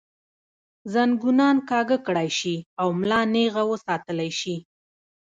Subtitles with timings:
[0.93, 4.55] زنګونان کاږۀ کړے شي او ملا نېغه وساتلے شي